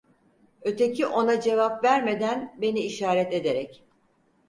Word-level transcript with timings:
Öteki 0.61 1.05
ona 1.07 1.41
cevap 1.41 1.83
vermeden 1.83 2.57
beni 2.61 2.79
işaret 2.79 3.33
ederek. 3.33 3.83